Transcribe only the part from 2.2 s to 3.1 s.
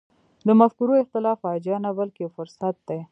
یو فرصت دی.